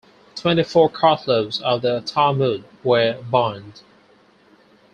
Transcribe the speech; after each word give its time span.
Twenty-four 0.35 0.89
cartloads 0.89 1.61
of 1.61 1.83
the 1.83 1.99
Talmud 2.01 2.63
were 2.83 3.21
burned. 3.29 3.81